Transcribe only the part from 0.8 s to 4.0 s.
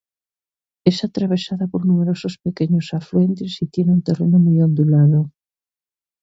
Es atravesada por numerosos pequeños afluentes, y tiene